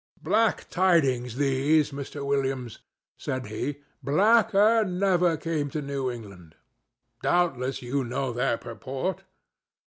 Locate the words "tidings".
0.71-1.35